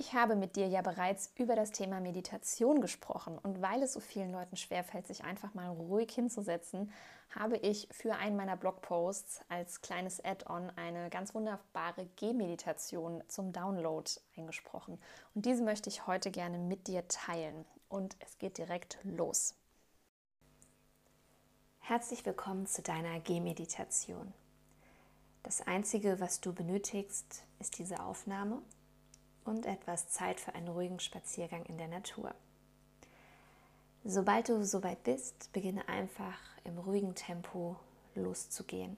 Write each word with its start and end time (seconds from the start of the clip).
Ich 0.00 0.14
habe 0.14 0.34
mit 0.34 0.56
dir 0.56 0.66
ja 0.66 0.80
bereits 0.80 1.30
über 1.36 1.54
das 1.54 1.72
Thema 1.72 2.00
Meditation 2.00 2.80
gesprochen 2.80 3.36
und 3.36 3.60
weil 3.60 3.82
es 3.82 3.92
so 3.92 4.00
vielen 4.00 4.32
Leuten 4.32 4.56
schwerfällt, 4.56 5.06
sich 5.06 5.24
einfach 5.24 5.52
mal 5.52 5.68
ruhig 5.68 6.10
hinzusetzen, 6.10 6.90
habe 7.28 7.58
ich 7.58 7.86
für 7.90 8.14
einen 8.14 8.34
meiner 8.34 8.56
Blogposts 8.56 9.42
als 9.50 9.82
kleines 9.82 10.24
Add-on 10.24 10.70
eine 10.76 11.10
ganz 11.10 11.34
wunderbare 11.34 12.06
Gehmeditation 12.16 13.22
zum 13.28 13.52
Download 13.52 14.10
eingesprochen. 14.38 14.98
Und 15.34 15.44
diese 15.44 15.62
möchte 15.62 15.90
ich 15.90 16.06
heute 16.06 16.30
gerne 16.30 16.56
mit 16.56 16.86
dir 16.86 17.06
teilen. 17.06 17.66
Und 17.90 18.16
es 18.20 18.38
geht 18.38 18.56
direkt 18.56 18.96
los. 19.02 19.54
Herzlich 21.80 22.24
willkommen 22.24 22.64
zu 22.64 22.80
deiner 22.80 23.20
Gehmeditation. 23.20 24.32
Das 25.42 25.60
Einzige, 25.60 26.20
was 26.20 26.40
du 26.40 26.54
benötigst, 26.54 27.44
ist 27.58 27.78
diese 27.78 28.02
Aufnahme 28.02 28.62
und 29.44 29.66
etwas 29.66 30.08
Zeit 30.08 30.40
für 30.40 30.54
einen 30.54 30.68
ruhigen 30.68 31.00
Spaziergang 31.00 31.64
in 31.66 31.78
der 31.78 31.88
Natur. 31.88 32.34
Sobald 34.04 34.48
du 34.48 34.64
soweit 34.64 35.02
bist, 35.04 35.52
beginne 35.52 35.88
einfach 35.88 36.38
im 36.64 36.78
ruhigen 36.78 37.14
Tempo 37.14 37.76
loszugehen. 38.14 38.96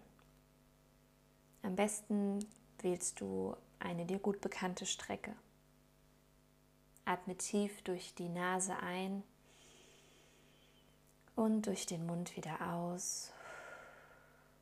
Am 1.62 1.76
besten 1.76 2.44
wählst 2.80 3.20
du 3.20 3.56
eine 3.78 4.06
dir 4.06 4.18
gut 4.18 4.40
bekannte 4.40 4.86
Strecke. 4.86 5.34
Atme 7.04 7.36
tief 7.36 7.82
durch 7.82 8.14
die 8.14 8.28
Nase 8.28 8.76
ein 8.76 9.22
und 11.34 11.66
durch 11.66 11.86
den 11.86 12.06
Mund 12.06 12.36
wieder 12.36 12.72
aus 12.72 13.32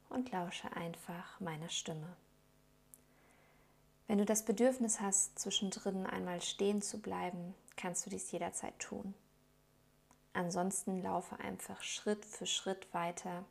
und 0.08 0.30
lausche 0.32 0.74
einfach 0.74 1.38
meiner 1.40 1.68
Stimme. 1.68 2.16
Wenn 4.10 4.18
du 4.18 4.24
das 4.24 4.44
Bedürfnis 4.44 5.00
hast, 5.00 5.38
zwischendrin 5.38 6.04
einmal 6.04 6.42
stehen 6.42 6.82
zu 6.82 6.98
bleiben, 6.98 7.54
kannst 7.76 8.04
du 8.04 8.10
dies 8.10 8.32
jederzeit 8.32 8.76
tun. 8.80 9.14
Ansonsten 10.32 11.00
laufe 11.00 11.38
einfach 11.38 11.80
Schritt 11.84 12.24
für 12.24 12.44
Schritt 12.44 12.92
weiter 12.92 13.44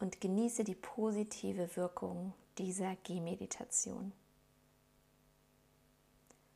und 0.00 0.20
genieße 0.20 0.64
die 0.64 0.74
positive 0.74 1.76
Wirkung 1.76 2.32
dieser 2.58 2.96
Gehmeditation. 3.04 4.12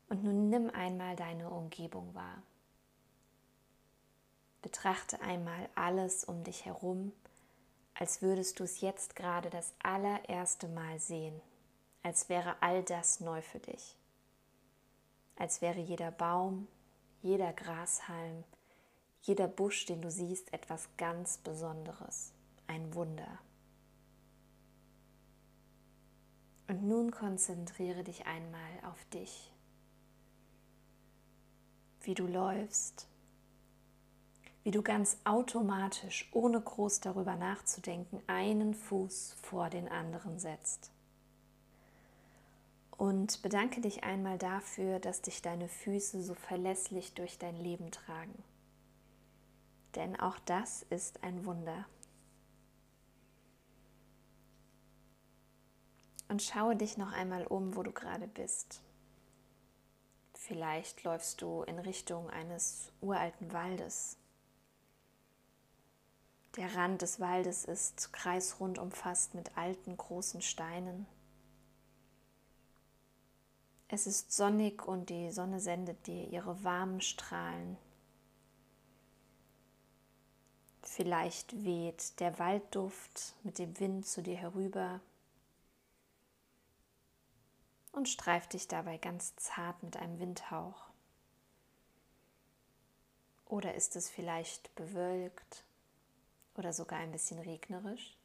Und 0.09 0.25
nun 0.25 0.49
nimm 0.51 0.71
einmal 0.71 1.15
deine 1.15 1.51
Umgebung 1.51 2.13
wahr. 2.17 2.43
Betrachte 4.61 5.21
einmal 5.21 5.69
alles 5.77 6.25
um 6.25 6.43
dich 6.43 6.65
herum, 6.65 7.13
als 7.95 8.23
würdest 8.23 8.59
du 8.59 8.65
es 8.65 8.81
jetzt 8.81 9.15
gerade 9.15 9.51
das 9.51 9.73
allererste 9.85 10.67
Mal 10.67 10.99
sehen 10.99 11.41
als 12.05 12.29
wäre 12.29 12.63
all 12.63 12.85
das 12.85 13.19
neu 13.19 13.43
für 13.43 13.59
dich. 13.59 13.97
Als 15.37 15.63
wäre 15.63 15.81
jeder 15.81 16.13
Baum, 16.13 16.69
jeder 17.23 17.53
Grashalm, 17.55 18.45
jeder 19.23 19.49
Busch, 19.49 19.87
den 19.87 20.03
du 20.03 20.11
siehst, 20.11 20.53
etwas 20.53 20.89
ganz 20.99 21.39
Besonderes, 21.39 22.33
ein 22.67 22.95
Wunder. 22.95 23.39
Und 26.69 26.85
nun 26.85 27.11
konzentriere 27.11 28.05
dich 28.05 28.27
einmal 28.27 28.71
auf 28.91 29.03
dich, 29.07 29.51
wie 32.03 32.15
du 32.15 32.27
läufst, 32.27 33.09
wie 34.63 34.71
du 34.71 34.83
ganz 34.83 35.17
automatisch, 35.25 36.29
ohne 36.33 36.61
groß 36.61 37.01
darüber 37.01 37.37
nachzudenken, 37.37 38.23
einen 38.27 38.75
Fuß 38.75 39.37
vor 39.43 39.71
den 39.71 39.89
anderen 39.89 40.39
setzt. 40.39 40.94
Und 42.97 43.43
bedanke 43.43 43.81
dich 43.81 44.05
einmal 44.05 44.39
dafür, 44.39 45.01
dass 45.01 45.21
dich 45.21 45.43
deine 45.43 45.69
Füße 45.69 46.23
so 46.23 46.35
verlässlich 46.35 47.15
durch 47.15 47.39
dein 47.39 47.57
Leben 47.57 47.91
tragen. 47.91 48.43
Denn 49.97 50.19
auch 50.19 50.39
das 50.41 50.85
ist 50.91 51.23
ein 51.23 51.45
Wunder. 51.45 51.87
Und 56.29 56.43
schaue 56.43 56.77
dich 56.77 56.97
noch 56.97 57.13
einmal 57.13 57.47
um, 57.47 57.77
wo 57.77 57.83
du 57.83 57.93
gerade 57.93 58.27
bist. 58.27 58.81
Vielleicht 60.35 61.05
läufst 61.05 61.43
du 61.43 61.63
in 61.63 61.79
Richtung 61.79 62.29
eines 62.31 62.93
uralten 63.01 63.53
Waldes. 63.53 64.17
Der 66.57 66.75
Rand 66.77 67.03
des 67.03 67.19
Waldes 67.19 67.65
ist 67.65 68.13
kreisrund 68.13 68.79
umfasst 68.79 69.35
mit 69.35 69.57
alten 69.57 69.97
großen 69.97 70.43
Steinen. 70.43 71.07
Es 73.89 74.07
ist 74.07 74.33
sonnig 74.33 74.87
und 74.87 75.11
die 75.11 75.31
Sonne 75.31 75.61
sendet 75.61 76.07
dir 76.07 76.29
ihre 76.29 76.65
warmen 76.65 77.01
Strahlen. 77.01 77.77
Vielleicht 80.83 81.65
weht 81.65 82.19
der 82.21 82.39
Waldduft 82.39 83.35
mit 83.43 83.59
dem 83.59 83.79
Wind 83.81 84.07
zu 84.07 84.23
dir 84.23 84.37
herüber 84.37 85.01
und 87.93 88.09
streift 88.09 88.53
dich 88.53 88.69
dabei 88.69 88.99
ganz 88.99 89.35
zart 89.37 89.83
mit 89.83 89.97
einem 89.97 90.19
Windhauch. 90.19 90.89
Oder 93.47 93.75
ist 93.75 93.97
es 93.97 94.09
vielleicht 94.09 94.75
bewölkt 94.75 95.65
oder 96.57 96.73
sogar 96.73 96.99
ein 96.99 97.13
bisschen 97.13 97.39
regnerisch? 97.39 98.17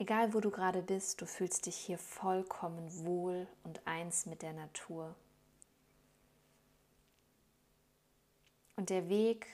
Egal 0.00 0.32
wo 0.32 0.40
du 0.40 0.50
gerade 0.50 0.80
bist, 0.80 1.20
du 1.20 1.26
fühlst 1.26 1.66
dich 1.66 1.76
hier 1.76 1.98
vollkommen 1.98 3.04
wohl 3.04 3.46
und 3.64 3.86
eins 3.86 4.24
mit 4.24 4.40
der 4.40 4.54
Natur. 4.54 5.14
Und 8.76 8.88
der 8.88 9.10
Weg, 9.10 9.46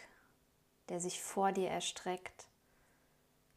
der 0.88 1.00
sich 1.00 1.20
vor 1.20 1.50
dir 1.50 1.68
erstreckt, 1.68 2.46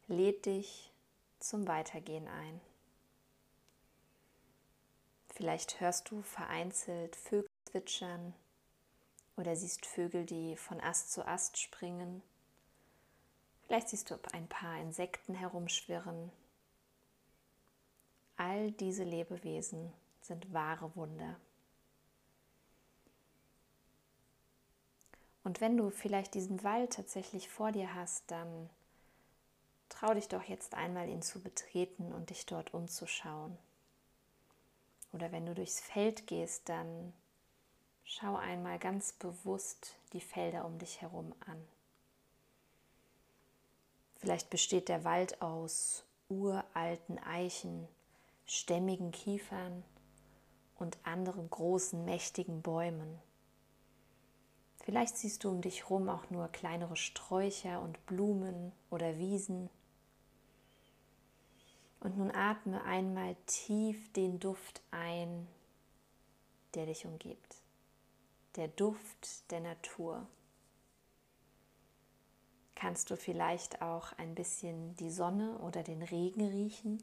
lädt 0.08 0.46
dich 0.46 0.92
zum 1.38 1.68
Weitergehen 1.68 2.26
ein. 2.26 2.60
Vielleicht 5.28 5.78
hörst 5.78 6.10
du 6.10 6.22
vereinzelt 6.22 7.14
Vögel 7.14 7.48
zwitschern 7.66 8.34
oder 9.36 9.54
siehst 9.54 9.86
Vögel, 9.86 10.26
die 10.26 10.56
von 10.56 10.80
Ast 10.80 11.12
zu 11.12 11.24
Ast 11.24 11.56
springen. 11.56 12.20
Vielleicht 13.68 13.90
siehst 13.90 14.10
du 14.10 14.18
ein 14.32 14.48
paar 14.48 14.80
Insekten 14.80 15.34
herumschwirren 15.34 16.32
All 18.40 18.70
diese 18.70 19.04
Lebewesen 19.04 19.92
sind 20.22 20.50
wahre 20.50 20.96
Wunder. 20.96 21.36
Und 25.44 25.60
wenn 25.60 25.76
du 25.76 25.90
vielleicht 25.90 26.32
diesen 26.32 26.64
Wald 26.64 26.94
tatsächlich 26.94 27.50
vor 27.50 27.70
dir 27.70 27.94
hast, 27.94 28.30
dann 28.30 28.70
trau 29.90 30.14
dich 30.14 30.26
doch 30.28 30.42
jetzt 30.44 30.72
einmal 30.72 31.10
ihn 31.10 31.20
zu 31.20 31.42
betreten 31.42 32.14
und 32.14 32.30
dich 32.30 32.46
dort 32.46 32.72
umzuschauen. 32.72 33.58
Oder 35.12 35.32
wenn 35.32 35.44
du 35.44 35.54
durchs 35.54 35.80
Feld 35.80 36.26
gehst, 36.26 36.66
dann 36.70 37.12
schau 38.04 38.36
einmal 38.36 38.78
ganz 38.78 39.12
bewusst 39.12 39.96
die 40.14 40.22
Felder 40.22 40.64
um 40.64 40.78
dich 40.78 41.02
herum 41.02 41.34
an. 41.44 41.62
Vielleicht 44.16 44.48
besteht 44.48 44.88
der 44.88 45.04
Wald 45.04 45.42
aus 45.42 46.04
uralten 46.30 47.18
Eichen, 47.18 47.86
stämmigen 48.50 49.12
Kiefern 49.12 49.84
und 50.76 50.98
anderen 51.04 51.48
großen, 51.48 52.04
mächtigen 52.04 52.62
Bäumen. 52.62 53.20
Vielleicht 54.82 55.16
siehst 55.16 55.44
du 55.44 55.50
um 55.50 55.60
dich 55.60 55.84
herum 55.84 56.08
auch 56.08 56.30
nur 56.30 56.48
kleinere 56.48 56.96
Sträucher 56.96 57.80
und 57.80 58.04
Blumen 58.06 58.72
oder 58.90 59.18
Wiesen. 59.18 59.70
Und 62.00 62.18
nun 62.18 62.32
atme 62.32 62.82
einmal 62.82 63.36
tief 63.46 64.12
den 64.14 64.40
Duft 64.40 64.82
ein, 64.90 65.46
der 66.74 66.86
dich 66.86 67.06
umgibt. 67.06 67.56
Der 68.56 68.66
Duft 68.66 69.48
der 69.52 69.60
Natur. 69.60 70.26
Kannst 72.74 73.10
du 73.10 73.16
vielleicht 73.16 73.80
auch 73.80 74.12
ein 74.14 74.34
bisschen 74.34 74.96
die 74.96 75.10
Sonne 75.10 75.58
oder 75.58 75.84
den 75.84 76.02
Regen 76.02 76.48
riechen? 76.48 77.00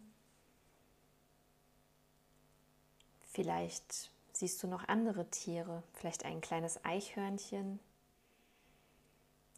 Vielleicht 3.37 4.09
siehst 4.33 4.63
du 4.63 4.67
noch 4.67 4.87
andere 4.87 5.29
Tiere, 5.29 5.83
vielleicht 5.93 6.25
ein 6.25 6.41
kleines 6.41 6.83
Eichhörnchen, 6.83 7.79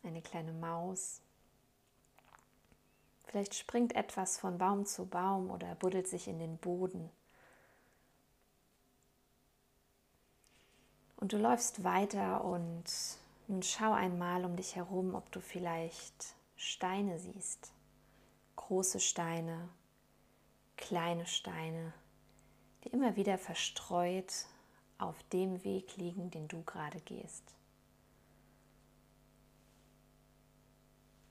eine 0.04 0.22
kleine 0.22 0.52
Maus. 0.52 1.22
Vielleicht 3.24 3.56
springt 3.56 3.96
etwas 3.96 4.38
von 4.38 4.58
Baum 4.58 4.86
zu 4.86 5.06
Baum 5.06 5.50
oder 5.50 5.76
buddelt 5.76 6.10
sich 6.10 6.28
in 6.28 6.40
den 6.40 6.58
Boden. 6.58 7.10
Und 11.16 11.32
du 11.32 11.38
läufst 11.38 11.86
weiter 11.86 12.44
und 12.44 12.84
nun 13.48 13.64
schau 13.64 13.94
einmal 13.94 14.44
um 14.44 14.58
dich 14.58 14.76
herum, 14.76 15.16
ob 15.16 15.32
du 15.32 15.40
vielleicht 15.40 16.36
Steine 16.58 17.18
siehst. 17.18 17.72
Große 18.58 19.00
Steine, 19.00 19.70
kleine 20.76 21.26
Steine, 21.26 21.94
immer 22.92 23.16
wieder 23.16 23.38
verstreut 23.38 24.46
auf 24.98 25.22
dem 25.32 25.64
Weg 25.64 25.96
liegen, 25.98 26.30
den 26.30 26.48
du 26.48 26.64
gerade 26.64 27.00
gehst. 27.02 27.56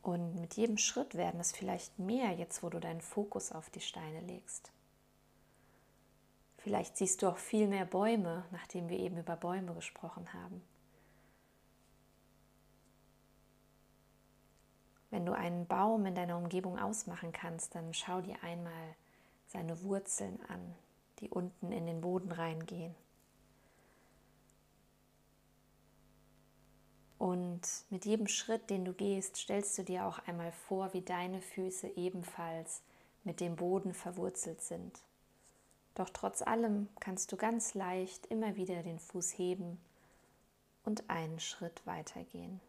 Und 0.02 0.36
mit 0.36 0.54
jedem 0.54 0.78
Schritt 0.78 1.16
werden 1.16 1.38
es 1.38 1.52
vielleicht 1.52 1.98
mehr, 1.98 2.32
jetzt 2.32 2.62
wo 2.62 2.70
du 2.70 2.80
deinen 2.80 3.02
Fokus 3.02 3.52
auf 3.52 3.68
die 3.68 3.80
Steine 3.80 4.20
legst. 4.20 4.72
Vielleicht 6.56 6.96
siehst 6.96 7.22
du 7.22 7.28
auch 7.28 7.36
viel 7.36 7.68
mehr 7.68 7.84
Bäume, 7.84 8.44
nachdem 8.50 8.88
wir 8.88 8.98
eben 8.98 9.18
über 9.18 9.36
Bäume 9.36 9.74
gesprochen 9.74 10.32
haben. 10.32 10.62
Wenn 15.10 15.24
du 15.24 15.32
einen 15.32 15.66
Baum 15.66 16.04
in 16.06 16.14
deiner 16.14 16.36
Umgebung 16.36 16.78
ausmachen 16.78 17.32
kannst, 17.32 17.74
dann 17.74 17.94
schau 17.94 18.20
dir 18.20 18.42
einmal 18.42 18.96
seine 19.46 19.82
Wurzeln 19.82 20.38
an, 20.48 20.74
die 21.20 21.30
unten 21.30 21.72
in 21.72 21.86
den 21.86 22.00
Boden 22.00 22.32
reingehen. 22.32 22.94
Und 27.18 27.62
mit 27.90 28.04
jedem 28.04 28.28
Schritt, 28.28 28.70
den 28.70 28.84
du 28.84 28.92
gehst, 28.92 29.36
stellst 29.36 29.76
du 29.76 29.82
dir 29.82 30.06
auch 30.06 30.20
einmal 30.20 30.52
vor, 30.52 30.92
wie 30.92 31.02
deine 31.02 31.40
Füße 31.40 31.88
ebenfalls 31.96 32.82
mit 33.24 33.40
dem 33.40 33.56
Boden 33.56 33.92
verwurzelt 33.92 34.62
sind. 34.62 35.02
Doch 35.94 36.10
trotz 36.10 36.42
allem 36.42 36.88
kannst 37.00 37.32
du 37.32 37.36
ganz 37.36 37.74
leicht 37.74 38.26
immer 38.26 38.54
wieder 38.54 38.84
den 38.84 39.00
Fuß 39.00 39.36
heben 39.36 39.80
und 40.84 41.10
einen 41.10 41.40
Schritt 41.40 41.84
weitergehen. 41.86 42.60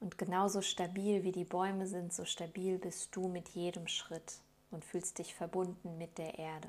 Und 0.00 0.18
genauso 0.18 0.62
stabil 0.62 1.22
wie 1.22 1.30
die 1.30 1.44
Bäume 1.44 1.86
sind, 1.86 2.12
so 2.12 2.24
stabil 2.24 2.76
bist 2.76 3.14
du 3.14 3.28
mit 3.28 3.50
jedem 3.50 3.86
Schritt 3.86 4.40
und 4.72 4.84
fühlst 4.84 5.18
dich 5.18 5.34
verbunden 5.34 5.98
mit 5.98 6.18
der 6.18 6.38
Erde. 6.38 6.68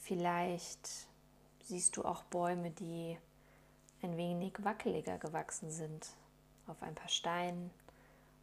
Vielleicht 0.00 1.08
siehst 1.62 1.96
du 1.96 2.04
auch 2.04 2.24
Bäume, 2.24 2.70
die 2.70 3.16
ein 4.02 4.16
wenig 4.16 4.52
wackeliger 4.64 5.16
gewachsen 5.18 5.70
sind, 5.70 6.10
auf 6.66 6.82
ein 6.82 6.94
paar 6.94 7.08
Steinen 7.08 7.70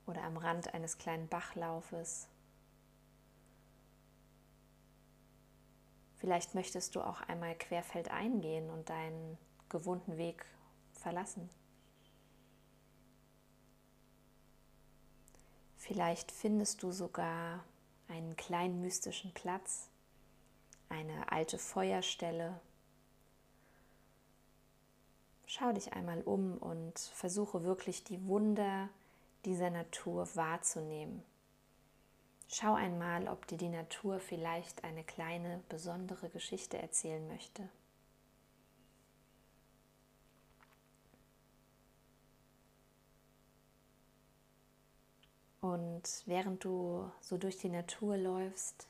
oder 0.07 0.23
am 0.23 0.37
Rand 0.37 0.73
eines 0.73 0.97
kleinen 0.97 1.27
Bachlaufes. 1.27 2.27
Vielleicht 6.15 6.55
möchtest 6.55 6.95
du 6.95 7.01
auch 7.01 7.21
einmal 7.21 7.55
querfeldein 7.55 8.41
gehen 8.41 8.69
und 8.69 8.89
deinen 8.89 9.37
gewohnten 9.69 10.17
Weg 10.17 10.45
verlassen. 10.93 11.49
Vielleicht 15.79 16.31
findest 16.33 16.83
du 16.83 16.91
sogar 16.91 17.63
einen 18.09 18.35
kleinen 18.35 18.81
mystischen 18.81 19.33
Platz, 19.33 19.87
eine 20.89 21.31
alte 21.31 21.57
Feuerstelle. 21.57 22.59
Schau 25.45 25.71
dich 25.71 25.93
einmal 25.93 26.21
um 26.21 26.57
und 26.57 26.99
versuche 26.99 27.63
wirklich 27.63 28.03
die 28.03 28.23
Wunder 28.27 28.89
dieser 29.45 29.69
Natur 29.69 30.27
wahrzunehmen. 30.35 31.23
Schau 32.49 32.73
einmal, 32.73 33.29
ob 33.29 33.47
dir 33.47 33.57
die 33.57 33.69
Natur 33.69 34.19
vielleicht 34.19 34.83
eine 34.83 35.05
kleine 35.05 35.63
besondere 35.69 36.29
Geschichte 36.29 36.77
erzählen 36.77 37.25
möchte. 37.29 37.69
Und 45.69 46.23
während 46.25 46.63
du 46.63 47.11
so 47.21 47.37
durch 47.37 47.57
die 47.57 47.69
Natur 47.69 48.17
läufst, 48.17 48.87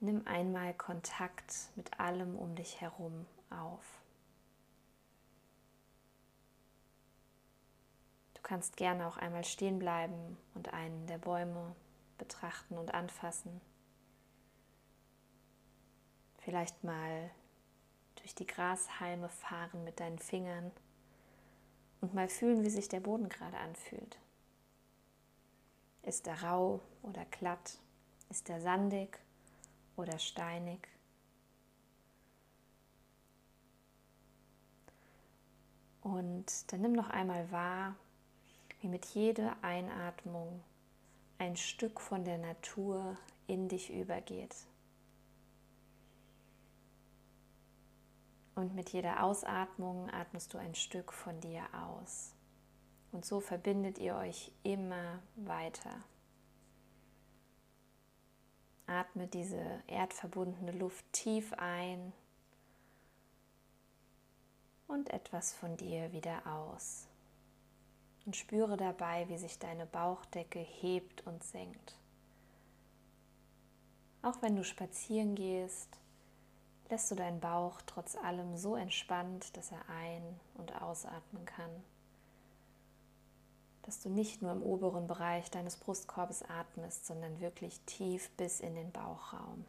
nimm 0.00 0.26
einmal 0.26 0.74
Kontakt 0.74 1.70
mit 1.76 1.98
allem 1.98 2.36
um 2.36 2.54
dich 2.54 2.82
herum 2.82 3.24
auf. 3.48 4.02
Du 8.34 8.42
kannst 8.42 8.76
gerne 8.76 9.08
auch 9.08 9.16
einmal 9.16 9.44
stehen 9.44 9.78
bleiben 9.78 10.36
und 10.52 10.74
einen 10.74 11.06
der 11.06 11.16
Bäume 11.16 11.74
betrachten 12.18 12.76
und 12.76 12.92
anfassen. 12.92 13.62
Vielleicht 16.40 16.84
mal 16.84 17.30
durch 18.16 18.34
die 18.34 18.46
Grashalme 18.46 19.30
fahren 19.30 19.84
mit 19.84 20.00
deinen 20.00 20.18
Fingern 20.18 20.70
und 22.02 22.12
mal 22.12 22.28
fühlen, 22.28 22.62
wie 22.62 22.70
sich 22.70 22.88
der 22.88 23.00
Boden 23.00 23.30
gerade 23.30 23.56
anfühlt. 23.56 24.18
Ist 26.08 26.26
er 26.26 26.42
rau 26.42 26.80
oder 27.02 27.26
glatt? 27.26 27.76
Ist 28.30 28.48
er 28.48 28.62
sandig 28.62 29.20
oder 29.94 30.18
steinig? 30.18 30.88
Und 36.00 36.72
dann 36.72 36.80
nimm 36.80 36.92
noch 36.92 37.10
einmal 37.10 37.52
wahr, 37.52 37.94
wie 38.80 38.88
mit 38.88 39.04
jeder 39.04 39.62
Einatmung 39.62 40.64
ein 41.36 41.58
Stück 41.58 42.00
von 42.00 42.24
der 42.24 42.38
Natur 42.38 43.18
in 43.46 43.68
dich 43.68 43.92
übergeht. 43.92 44.56
Und 48.54 48.74
mit 48.74 48.94
jeder 48.94 49.22
Ausatmung 49.22 50.08
atmest 50.10 50.54
du 50.54 50.58
ein 50.58 50.74
Stück 50.74 51.12
von 51.12 51.38
dir 51.42 51.64
aus. 51.74 52.32
Und 53.18 53.24
so 53.24 53.40
verbindet 53.40 53.98
ihr 53.98 54.14
euch 54.14 54.52
immer 54.62 55.18
weiter. 55.34 56.04
Atme 58.86 59.26
diese 59.26 59.82
erdverbundene 59.88 60.70
Luft 60.70 61.04
tief 61.12 61.52
ein 61.54 62.12
und 64.86 65.10
etwas 65.10 65.52
von 65.52 65.76
dir 65.76 66.12
wieder 66.12 66.46
aus. 66.46 67.08
Und 68.24 68.36
spüre 68.36 68.76
dabei, 68.76 69.28
wie 69.28 69.38
sich 69.38 69.58
deine 69.58 69.86
Bauchdecke 69.86 70.60
hebt 70.60 71.26
und 71.26 71.42
senkt. 71.42 71.98
Auch 74.22 74.40
wenn 74.42 74.54
du 74.54 74.62
spazieren 74.62 75.34
gehst, 75.34 75.98
lässt 76.88 77.10
du 77.10 77.16
deinen 77.16 77.40
Bauch 77.40 77.82
trotz 77.84 78.14
allem 78.14 78.56
so 78.56 78.76
entspannt, 78.76 79.56
dass 79.56 79.72
er 79.72 79.88
ein- 79.88 80.38
und 80.54 80.80
ausatmen 80.80 81.44
kann 81.44 81.82
dass 83.88 84.00
du 84.00 84.10
nicht 84.10 84.42
nur 84.42 84.52
im 84.52 84.62
oberen 84.62 85.06
Bereich 85.06 85.50
deines 85.50 85.78
Brustkorbes 85.78 86.42
atmest, 86.42 87.06
sondern 87.06 87.40
wirklich 87.40 87.80
tief 87.86 88.28
bis 88.36 88.60
in 88.60 88.74
den 88.74 88.92
Bauchraum. 88.92 89.64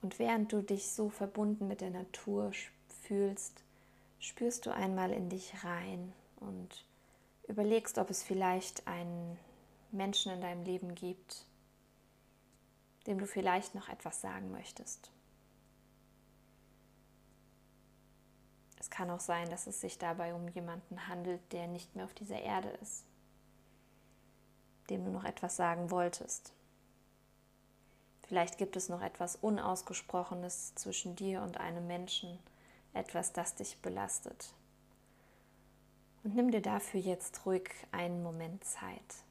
Und 0.00 0.18
während 0.18 0.50
du 0.50 0.62
dich 0.62 0.90
so 0.90 1.10
verbunden 1.10 1.68
mit 1.68 1.82
der 1.82 1.90
Natur 1.90 2.52
fühlst, 3.02 3.62
spürst 4.18 4.64
du 4.64 4.72
einmal 4.72 5.12
in 5.12 5.28
dich 5.28 5.62
rein 5.62 6.14
und 6.36 6.86
überlegst, 7.48 7.98
ob 7.98 8.08
es 8.08 8.22
vielleicht 8.22 8.86
einen 8.86 9.38
Menschen 9.90 10.32
in 10.32 10.40
deinem 10.40 10.64
Leben 10.64 10.94
gibt, 10.94 11.44
dem 13.06 13.18
du 13.18 13.26
vielleicht 13.26 13.74
noch 13.74 13.90
etwas 13.90 14.22
sagen 14.22 14.50
möchtest. 14.52 15.10
Es 18.88 18.96
kann 18.96 19.10
auch 19.10 19.20
sein, 19.20 19.50
dass 19.50 19.66
es 19.66 19.82
sich 19.82 19.98
dabei 19.98 20.34
um 20.34 20.48
jemanden 20.48 21.08
handelt, 21.08 21.52
der 21.52 21.66
nicht 21.66 21.94
mehr 21.94 22.06
auf 22.06 22.14
dieser 22.14 22.40
Erde 22.40 22.70
ist, 22.82 23.04
dem 24.88 25.04
du 25.04 25.10
noch 25.10 25.24
etwas 25.24 25.56
sagen 25.56 25.90
wolltest. 25.90 26.54
Vielleicht 28.26 28.56
gibt 28.56 28.76
es 28.76 28.88
noch 28.88 29.02
etwas 29.02 29.36
Unausgesprochenes 29.36 30.74
zwischen 30.74 31.16
dir 31.16 31.42
und 31.42 31.58
einem 31.58 31.86
Menschen, 31.86 32.38
etwas, 32.94 33.32
das 33.32 33.54
dich 33.54 33.76
belastet. 33.82 34.54
Und 36.24 36.34
nimm 36.34 36.50
dir 36.50 36.62
dafür 36.62 37.00
jetzt 37.00 37.44
ruhig 37.44 37.70
einen 37.92 38.22
Moment 38.22 38.64
Zeit. 38.64 39.24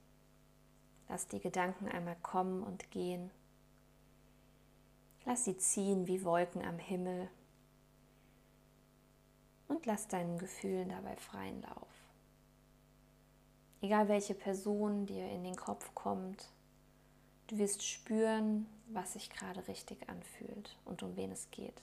Lass 1.09 1.27
die 1.27 1.39
Gedanken 1.39 1.87
einmal 1.87 2.17
kommen 2.21 2.63
und 2.63 2.91
gehen. 2.91 3.31
Lass 5.25 5.45
sie 5.45 5.57
ziehen 5.57 6.07
wie 6.07 6.23
Wolken 6.23 6.63
am 6.63 6.77
Himmel 6.77 7.29
und 9.67 9.85
lass 9.85 10.07
deinen 10.07 10.37
Gefühlen 10.37 10.89
dabei 10.89 11.15
freien 11.17 11.61
Lauf. 11.61 11.87
Egal 13.81 14.07
welche 14.07 14.33
Person 14.33 15.05
dir 15.05 15.29
in 15.29 15.43
den 15.43 15.55
Kopf 15.55 15.93
kommt, 15.93 16.51
du 17.47 17.57
wirst 17.57 17.83
spüren, 17.83 18.65
was 18.87 19.13
sich 19.13 19.29
gerade 19.29 19.67
richtig 19.67 20.09
anfühlt 20.09 20.77
und 20.85 21.03
um 21.03 21.15
wen 21.15 21.31
es 21.31 21.49
geht. 21.51 21.81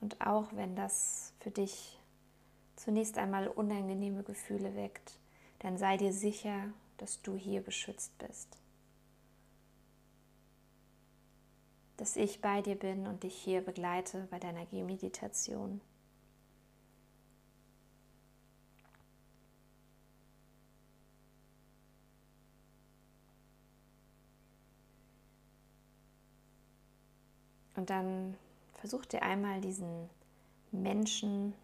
Und 0.00 0.20
auch 0.20 0.52
wenn 0.52 0.76
das 0.76 1.32
für 1.40 1.50
dich 1.50 1.98
zunächst 2.84 3.16
einmal 3.16 3.48
unangenehme 3.48 4.22
Gefühle 4.22 4.76
weckt, 4.76 5.18
dann 5.60 5.78
sei 5.78 5.96
dir 5.96 6.12
sicher, 6.12 6.68
dass 6.98 7.22
du 7.22 7.34
hier 7.34 7.62
beschützt 7.62 8.16
bist. 8.18 8.58
Dass 11.96 12.16
ich 12.16 12.42
bei 12.42 12.60
dir 12.60 12.74
bin 12.74 13.06
und 13.06 13.22
dich 13.22 13.34
hier 13.34 13.62
begleite 13.62 14.28
bei 14.30 14.38
deiner 14.38 14.66
Gehmeditation. 14.66 15.80
Und 27.76 27.88
dann 27.88 28.36
versuch 28.74 29.06
dir 29.06 29.22
einmal 29.22 29.62
diesen 29.62 30.10
Menschen, 30.70 31.54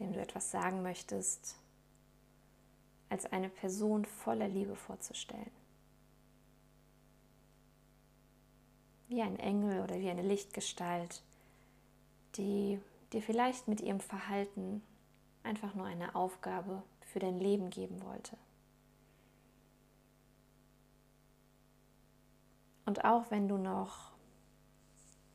dem 0.00 0.12
du 0.12 0.20
etwas 0.20 0.50
sagen 0.50 0.82
möchtest, 0.82 1.56
als 3.10 3.26
eine 3.26 3.48
Person 3.48 4.04
voller 4.04 4.48
Liebe 4.48 4.74
vorzustellen. 4.74 5.50
Wie 9.08 9.20
ein 9.22 9.38
Engel 9.38 9.82
oder 9.82 9.98
wie 10.00 10.08
eine 10.08 10.22
Lichtgestalt, 10.22 11.22
die 12.36 12.80
dir 13.12 13.22
vielleicht 13.22 13.68
mit 13.68 13.80
ihrem 13.80 14.00
Verhalten 14.00 14.82
einfach 15.42 15.74
nur 15.74 15.86
eine 15.86 16.14
Aufgabe 16.14 16.82
für 17.02 17.18
dein 17.18 17.38
Leben 17.40 17.70
geben 17.70 18.02
wollte. 18.02 18.36
Und 22.86 23.04
auch 23.04 23.30
wenn 23.30 23.48
du 23.48 23.56
noch 23.56 24.12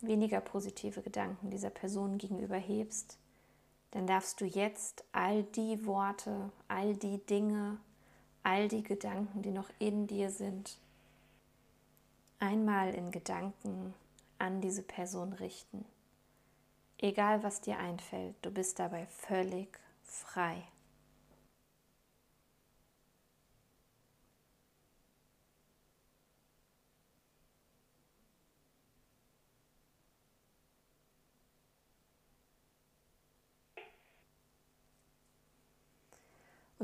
weniger 0.02 0.42
positive 0.42 1.02
Gedanken 1.02 1.50
dieser 1.50 1.70
Person 1.70 2.18
gegenüber 2.18 2.58
hebst, 2.58 3.18
dann 3.96 4.08
darfst 4.08 4.42
du 4.42 4.46
jetzt 4.46 5.06
all 5.14 5.44
die 5.44 5.86
Worte, 5.86 6.52
all 6.68 6.98
die 6.98 7.18
Dinge, 7.18 7.78
all 8.44 8.68
die 8.68 8.84
Gedanken, 8.84 9.42
die 9.42 9.52
noch 9.52 9.70
in 9.80 10.06
dir 10.06 10.32
sind, 10.32 10.78
einmal 12.38 12.94
in 12.94 13.10
Gedanken 13.10 13.94
an 14.38 14.60
diese 14.60 14.84
Person 14.84 15.32
richten. 15.32 15.86
Egal 16.98 17.42
was 17.42 17.62
dir 17.62 17.80
einfällt, 17.80 18.36
du 18.42 18.52
bist 18.52 18.80
dabei 18.80 19.06
völlig 19.06 19.80
frei. 20.04 20.62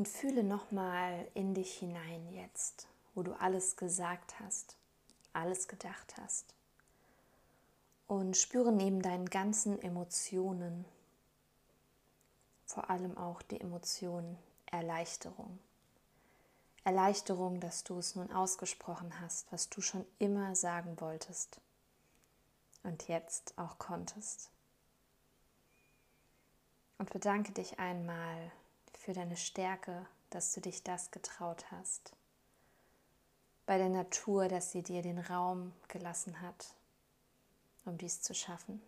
Und 0.01 0.07
fühle 0.07 0.43
nochmal 0.43 1.27
in 1.35 1.53
dich 1.53 1.75
hinein 1.75 2.27
jetzt, 2.33 2.87
wo 3.13 3.21
du 3.21 3.33
alles 3.33 3.77
gesagt 3.77 4.39
hast, 4.39 4.75
alles 5.31 5.67
gedacht 5.67 6.15
hast. 6.19 6.55
Und 8.07 8.35
spüre 8.35 8.71
neben 8.71 9.03
deinen 9.03 9.29
ganzen 9.29 9.79
Emotionen 9.79 10.85
vor 12.65 12.89
allem 12.89 13.15
auch 13.15 13.43
die 13.43 13.61
Emotion 13.61 14.39
Erleichterung. 14.65 15.59
Erleichterung, 16.83 17.59
dass 17.59 17.83
du 17.83 17.99
es 17.99 18.15
nun 18.15 18.31
ausgesprochen 18.31 19.21
hast, 19.21 19.51
was 19.51 19.69
du 19.69 19.81
schon 19.81 20.03
immer 20.17 20.55
sagen 20.55 20.99
wolltest 20.99 21.61
und 22.81 23.07
jetzt 23.07 23.55
auch 23.55 23.77
konntest. 23.77 24.49
Und 26.97 27.11
bedanke 27.11 27.51
dich 27.51 27.77
einmal 27.77 28.51
für 29.01 29.13
deine 29.13 29.35
Stärke, 29.35 30.05
dass 30.29 30.53
du 30.53 30.61
dich 30.61 30.83
das 30.83 31.09
getraut 31.09 31.71
hast. 31.71 32.15
Bei 33.65 33.79
der 33.79 33.89
Natur, 33.89 34.47
dass 34.47 34.71
sie 34.71 34.83
dir 34.83 35.01
den 35.01 35.17
Raum 35.17 35.73
gelassen 35.87 36.39
hat, 36.39 36.75
um 37.83 37.97
dies 37.97 38.21
zu 38.21 38.35
schaffen. 38.35 38.79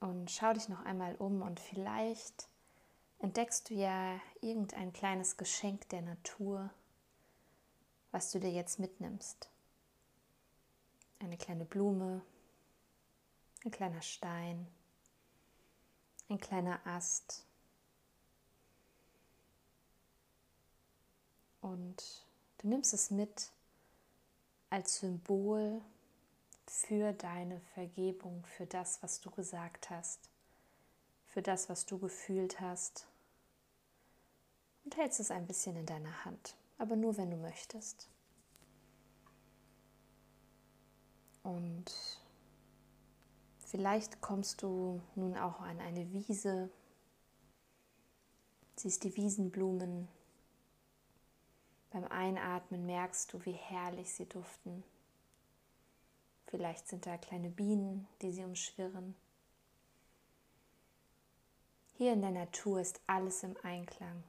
Und 0.00 0.30
schau 0.30 0.52
dich 0.52 0.68
noch 0.68 0.84
einmal 0.84 1.14
um 1.16 1.40
und 1.40 1.60
vielleicht 1.60 2.48
entdeckst 3.20 3.70
du 3.70 3.74
ja 3.74 4.20
irgendein 4.42 4.92
kleines 4.92 5.38
Geschenk 5.38 5.88
der 5.88 6.02
Natur, 6.02 6.70
was 8.12 8.30
du 8.32 8.38
dir 8.38 8.52
jetzt 8.52 8.78
mitnimmst. 8.78 9.48
Eine 11.20 11.38
kleine 11.38 11.64
Blume, 11.64 12.20
ein 13.64 13.70
kleiner 13.70 14.02
Stein, 14.02 14.68
ein 16.28 16.40
kleiner 16.40 16.86
Ast. 16.86 17.44
Und 21.60 22.26
du 22.58 22.68
nimmst 22.68 22.94
es 22.94 23.10
mit 23.10 23.50
als 24.70 24.98
Symbol 25.00 25.80
für 26.66 27.12
deine 27.12 27.60
Vergebung, 27.74 28.44
für 28.44 28.66
das, 28.66 29.02
was 29.02 29.20
du 29.20 29.30
gesagt 29.30 29.90
hast, 29.90 30.20
für 31.26 31.42
das, 31.42 31.68
was 31.68 31.86
du 31.86 31.98
gefühlt 31.98 32.60
hast. 32.60 33.06
Und 34.84 34.96
hältst 34.96 35.20
es 35.20 35.30
ein 35.30 35.46
bisschen 35.46 35.76
in 35.76 35.86
deiner 35.86 36.24
Hand, 36.24 36.56
aber 36.78 36.96
nur 36.96 37.16
wenn 37.16 37.30
du 37.30 37.36
möchtest. 37.36 38.08
Und 41.42 41.92
Vielleicht 43.70 44.22
kommst 44.22 44.62
du 44.62 45.02
nun 45.14 45.36
auch 45.36 45.60
an 45.60 45.78
eine 45.80 46.10
Wiese, 46.10 46.70
siehst 48.76 49.04
die 49.04 49.14
Wiesenblumen. 49.14 50.08
Beim 51.90 52.04
Einatmen 52.04 52.86
merkst 52.86 53.30
du, 53.30 53.44
wie 53.44 53.52
herrlich 53.52 54.10
sie 54.10 54.26
duften. 54.26 54.84
Vielleicht 56.46 56.88
sind 56.88 57.04
da 57.04 57.18
kleine 57.18 57.50
Bienen, 57.50 58.08
die 58.22 58.32
sie 58.32 58.42
umschwirren. 58.42 59.14
Hier 61.92 62.14
in 62.14 62.22
der 62.22 62.30
Natur 62.30 62.80
ist 62.80 63.02
alles 63.06 63.42
im 63.42 63.54
Einklang. 63.62 64.24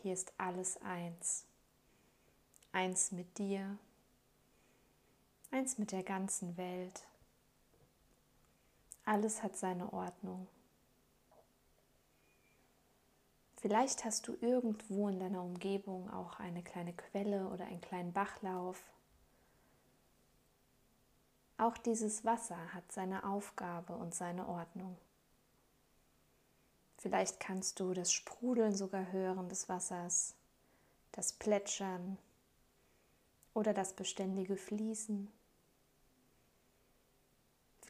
Hier 0.00 0.12
ist 0.12 0.32
alles 0.38 0.80
eins. 0.82 1.44
Eins 2.70 3.10
mit 3.10 3.36
dir, 3.38 3.78
eins 5.50 5.76
mit 5.76 5.90
der 5.90 6.04
ganzen 6.04 6.56
Welt. 6.56 7.04
Alles 9.10 9.42
hat 9.42 9.56
seine 9.56 9.92
Ordnung. 9.92 10.46
Vielleicht 13.56 14.04
hast 14.04 14.28
du 14.28 14.36
irgendwo 14.40 15.08
in 15.08 15.18
deiner 15.18 15.42
Umgebung 15.42 16.08
auch 16.10 16.38
eine 16.38 16.62
kleine 16.62 16.92
Quelle 16.92 17.48
oder 17.48 17.64
einen 17.64 17.80
kleinen 17.80 18.12
Bachlauf. 18.12 18.80
Auch 21.58 21.76
dieses 21.76 22.24
Wasser 22.24 22.72
hat 22.72 22.92
seine 22.92 23.24
Aufgabe 23.24 23.96
und 23.96 24.14
seine 24.14 24.46
Ordnung. 24.46 24.96
Vielleicht 26.96 27.40
kannst 27.40 27.80
du 27.80 27.92
das 27.92 28.12
Sprudeln 28.12 28.76
sogar 28.76 29.10
hören 29.10 29.48
des 29.48 29.68
Wassers, 29.68 30.36
das 31.10 31.32
Plätschern 31.32 32.16
oder 33.54 33.74
das 33.74 33.92
beständige 33.92 34.56
Fließen. 34.56 35.32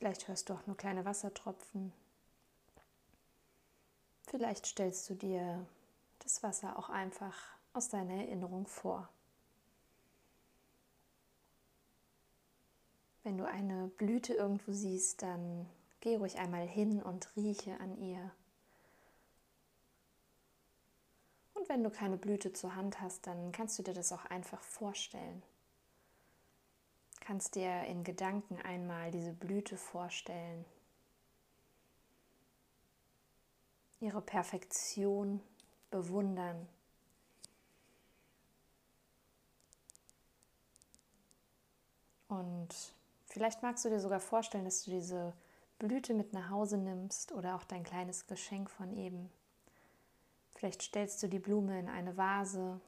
Vielleicht 0.01 0.29
hörst 0.29 0.49
du 0.49 0.55
auch 0.55 0.67
nur 0.67 0.79
kleine 0.79 1.05
Wassertropfen. 1.05 1.93
Vielleicht 4.23 4.65
stellst 4.65 5.11
du 5.11 5.15
dir 5.15 5.67
das 6.21 6.43
Wasser 6.43 6.79
auch 6.79 6.89
einfach 6.89 7.37
aus 7.75 7.91
deiner 7.91 8.15
Erinnerung 8.15 8.67
vor. 8.67 9.11
Wenn 13.25 13.37
du 13.37 13.47
eine 13.47 13.89
Blüte 13.89 14.33
irgendwo 14.33 14.73
siehst, 14.73 15.21
dann 15.21 15.69
geh 16.01 16.17
ruhig 16.17 16.39
einmal 16.39 16.67
hin 16.67 17.03
und 17.03 17.37
rieche 17.37 17.79
an 17.79 17.99
ihr. 17.99 18.31
Und 21.53 21.69
wenn 21.69 21.85
du 21.85 21.91
keine 21.91 22.17
Blüte 22.17 22.55
zur 22.55 22.75
Hand 22.75 23.03
hast, 23.03 23.27
dann 23.27 23.53
kannst 23.53 23.79
du 23.79 23.83
dir 23.83 23.93
das 23.93 24.13
auch 24.13 24.25
einfach 24.25 24.63
vorstellen 24.63 25.43
kannst 27.31 27.55
dir 27.55 27.85
in 27.85 28.03
Gedanken 28.03 28.61
einmal 28.63 29.13
diese 29.13 29.33
Blüte 29.33 29.77
vorstellen, 29.77 30.65
ihre 34.01 34.21
Perfektion 34.21 35.41
bewundern. 35.93 36.67
Und 42.27 42.75
vielleicht 43.27 43.63
magst 43.63 43.85
du 43.85 43.91
dir 43.91 44.01
sogar 44.01 44.19
vorstellen, 44.19 44.65
dass 44.65 44.83
du 44.83 44.91
diese 44.91 45.33
Blüte 45.79 46.15
mit 46.15 46.33
nach 46.33 46.51
Hause 46.51 46.79
nimmst 46.79 47.31
oder 47.31 47.55
auch 47.55 47.63
dein 47.63 47.85
kleines 47.85 48.27
Geschenk 48.27 48.69
von 48.69 48.93
eben. 48.93 49.31
Vielleicht 50.57 50.83
stellst 50.83 51.23
du 51.23 51.29
die 51.29 51.39
Blume 51.39 51.79
in 51.79 51.89
eine 51.89 52.17
Vase 52.17 52.81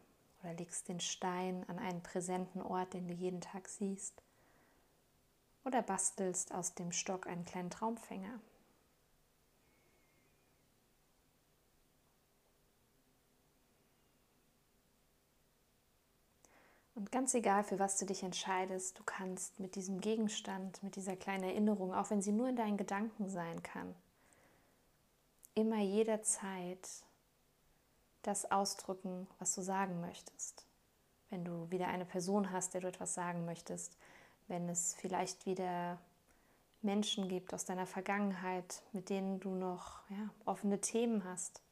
oder 0.43 0.53
legst 0.55 0.89
den 0.89 0.99
Stein 0.99 1.65
an 1.69 1.79
einen 1.79 2.03
präsenten 2.03 2.61
Ort, 2.61 2.95
den 2.95 3.07
du 3.07 3.15
jeden 3.15 3.41
Tag 3.41 3.69
siehst 3.69 4.21
oder 5.65 5.83
bastelst 5.83 6.53
aus 6.53 6.75
dem 6.75 6.93
Stock 6.93 7.27
einen 7.27 7.45
kleinen 7.45 7.71
Traumfänger. 7.71 8.41
Und 16.95 17.11
ganz 17.11 17.33
egal, 17.35 17.65
für 17.65 17.79
was 17.79 17.99
du 17.99 18.05
dich 18.05 18.23
entscheidest, 18.23 18.99
du 18.99 19.03
kannst 19.03 19.59
mit 19.59 19.77
diesem 19.77 20.01
Gegenstand, 20.01 20.83
mit 20.83 20.97
dieser 20.97 21.17
kleinen 21.17 21.45
Erinnerung, 21.45 21.95
auch 21.95 22.11
wenn 22.11 22.23
sie 22.23 22.33
nur 22.33 22.49
in 22.49 22.57
deinen 22.57 22.77
Gedanken 22.77 23.31
sein 23.31 23.63
kann, 23.63 23.95
immer 25.55 25.81
jederzeit 25.81 26.89
das 28.23 28.51
ausdrücken, 28.51 29.27
was 29.39 29.55
du 29.55 29.63
sagen 29.63 30.01
möchtest. 30.01 30.67
Wenn 31.31 31.45
du 31.45 31.71
wieder 31.71 31.89
eine 31.89 32.05
Person 32.05 32.53
hast, 32.53 32.75
der 32.75 32.83
du 32.83 32.89
etwas 32.89 33.15
sagen 33.15 33.47
möchtest, 33.47 33.97
wenn 34.53 34.69
es 34.69 34.95
vielleicht 34.95 35.47
wieder 35.47 35.99
Menschen 36.83 37.27
gibt 37.27 37.55
aus 37.55 37.65
deiner 37.65 37.87
Vergangenheit, 37.87 38.83
mit 38.93 39.09
denen 39.09 39.41
du 39.41 39.55
noch 39.55 40.03
ja, 40.11 40.29
offene 40.45 40.79
Themen 40.79 41.25
hast, 41.25 41.63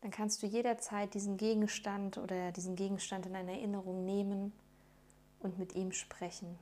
dann 0.00 0.12
kannst 0.12 0.42
du 0.42 0.46
jederzeit 0.46 1.12
diesen 1.12 1.36
Gegenstand 1.36 2.18
oder 2.18 2.52
diesen 2.52 2.76
Gegenstand 2.76 3.26
in 3.26 3.32
deiner 3.32 3.50
Erinnerung 3.50 4.04
nehmen 4.04 4.52
und 5.40 5.58
mit 5.58 5.74
ihm 5.74 5.90
sprechen. 5.90 6.56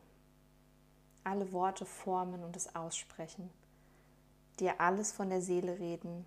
Alle 1.23 1.52
Worte 1.52 1.85
formen 1.85 2.43
und 2.43 2.57
es 2.57 2.75
aussprechen. 2.75 3.50
Dir 4.59 4.81
alles 4.81 5.12
von 5.12 5.29
der 5.29 5.43
Seele 5.43 5.79
reden, 5.79 6.25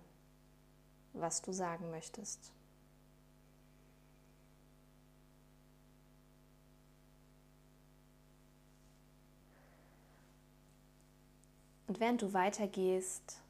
was 1.14 1.42
du 1.42 1.52
sagen 1.52 1.90
möchtest. 1.90 2.52
Und 11.86 12.00
während 12.00 12.22
du 12.22 12.32
weitergehst, 12.32 13.40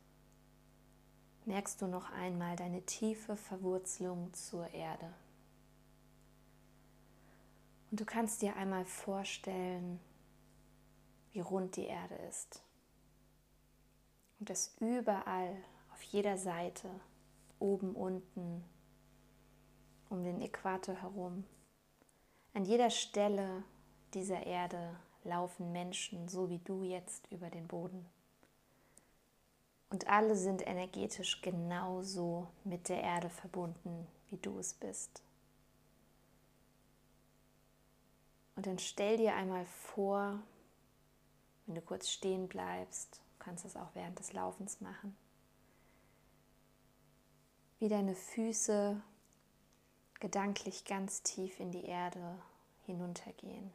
merkst 1.47 1.81
du 1.81 1.87
noch 1.87 2.11
einmal 2.11 2.57
deine 2.57 2.83
tiefe 2.83 3.37
Verwurzelung 3.37 4.33
zur 4.35 4.69
Erde. 4.75 5.13
Und 7.91 8.01
du 8.01 8.05
kannst 8.05 8.43
dir 8.43 8.57
einmal 8.57 8.85
vorstellen, 8.85 10.01
wie 11.33 11.41
rund 11.41 11.77
die 11.77 11.87
Erde 11.87 12.17
ist. 12.29 12.63
Und 14.39 14.51
dass 14.51 14.77
überall, 14.81 15.57
auf 15.93 16.03
jeder 16.03 16.37
Seite, 16.37 16.91
oben, 17.59 17.95
unten, 17.95 18.63
um 20.11 20.25
den 20.25 20.43
Äquator 20.43 20.95
herum, 20.95 21.45
an 22.53 22.65
jeder 22.65 22.91
Stelle 22.91 23.65
dieser 24.15 24.45
Erde 24.45 24.99
laufen 25.25 25.73
Menschen, 25.73 26.29
so 26.29 26.51
wie 26.51 26.59
du 26.59 26.83
jetzt, 26.83 27.31
über 27.31 27.51
den 27.51 27.67
Boden. 27.67 28.07
Und 29.91 30.09
alle 30.09 30.37
sind 30.37 30.67
energetisch 30.67 31.41
genauso 31.43 32.49
mit 32.65 32.89
der 32.89 33.03
Erde 33.03 33.31
verbunden, 33.31 34.07
wie 34.31 34.37
du 34.37 34.59
es 34.59 34.75
bist. 34.75 35.23
Und 38.57 38.67
dann 38.67 38.79
stell 38.79 39.17
dir 39.17 39.35
einmal 39.35 39.67
vor, 39.67 40.41
wenn 41.67 41.75
du 41.75 41.83
kurz 41.83 42.09
stehen 42.09 42.49
bleibst, 42.49 43.21
du 43.39 43.45
kannst 43.45 43.65
es 43.65 43.77
auch 43.77 43.95
während 43.95 44.19
des 44.19 44.33
Laufens 44.33 44.81
machen, 44.81 45.17
wie 47.79 47.89
deine 47.89 48.15
Füße 48.15 49.01
gedanklich 50.21 50.85
ganz 50.85 51.23
tief 51.23 51.61
in 51.61 51.71
die 51.71 51.85
Erde 51.85 52.39
hinuntergehen, 52.87 53.73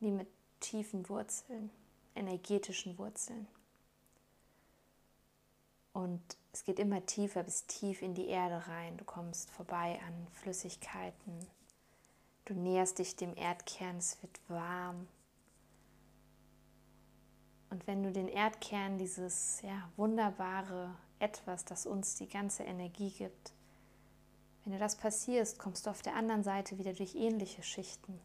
wie 0.00 0.10
mit 0.10 0.28
tiefen 0.60 1.08
Wurzeln, 1.08 1.70
energetischen 2.14 2.98
Wurzeln. 2.98 3.46
Und 5.98 6.22
es 6.52 6.62
geht 6.62 6.78
immer 6.78 7.04
tiefer 7.06 7.42
bis 7.42 7.66
tief 7.66 8.02
in 8.02 8.14
die 8.14 8.28
Erde 8.28 8.68
rein. 8.68 8.96
Du 8.98 9.04
kommst 9.04 9.50
vorbei 9.50 9.98
an 10.06 10.28
Flüssigkeiten. 10.30 11.40
Du 12.44 12.54
näherst 12.54 13.00
dich 13.00 13.16
dem 13.16 13.36
Erdkern, 13.36 13.96
es 13.96 14.22
wird 14.22 14.38
warm. 14.46 15.08
Und 17.70 17.84
wenn 17.88 18.04
du 18.04 18.12
den 18.12 18.28
Erdkern, 18.28 18.96
dieses 18.96 19.60
ja, 19.62 19.90
wunderbare 19.96 20.94
Etwas, 21.18 21.64
das 21.64 21.84
uns 21.84 22.14
die 22.14 22.28
ganze 22.28 22.62
Energie 22.62 23.10
gibt, 23.10 23.52
wenn 24.62 24.72
dir 24.72 24.78
das 24.78 24.94
passiert, 24.94 25.58
kommst 25.58 25.86
du 25.86 25.90
auf 25.90 26.02
der 26.02 26.14
anderen 26.14 26.44
Seite 26.44 26.78
wieder 26.78 26.92
durch 26.92 27.16
ähnliche 27.16 27.64
Schichten. 27.64 28.20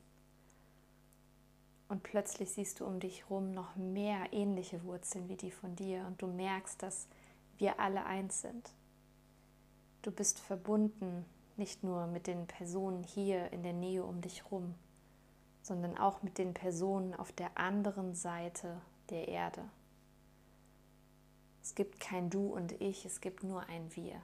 Und 1.88 2.04
plötzlich 2.04 2.52
siehst 2.52 2.82
du 2.82 2.86
um 2.86 3.00
dich 3.00 3.22
herum 3.22 3.52
noch 3.52 3.76
mehr 3.76 4.32
ähnliche 4.32 4.84
Wurzeln 4.84 5.28
wie 5.28 5.38
die 5.38 5.52
von 5.52 5.76
dir. 5.76 6.06
Und 6.06 6.22
du 6.22 6.28
merkst, 6.28 6.84
dass 6.84 7.08
wir 7.58 7.80
alle 7.80 8.06
eins 8.06 8.42
sind. 8.42 8.72
Du 10.02 10.12
bist 10.12 10.40
verbunden 10.40 11.26
nicht 11.56 11.84
nur 11.84 12.08
mit 12.08 12.28
den 12.28 12.48
Personen 12.48 13.04
hier 13.04 13.52
in 13.54 13.64
der 13.64 13.74
Nähe 13.74 14.04
um 14.04 14.22
dich 14.22 14.52
rum, 14.52 14.74
sondern 15.62 15.98
auch 15.98 16.24
mit 16.24 16.38
den 16.38 16.54
Personen 16.54 17.14
auf 17.14 17.32
der 17.32 17.58
anderen 17.58 18.16
Seite 18.16 18.82
der 19.10 19.28
Erde. 19.28 19.64
Es 21.62 21.76
gibt 21.76 22.00
kein 22.00 22.30
Du 22.30 22.48
und 22.48 22.82
Ich, 22.82 23.06
es 23.06 23.22
gibt 23.22 23.44
nur 23.44 23.62
ein 23.70 23.96
Wir. 23.96 24.22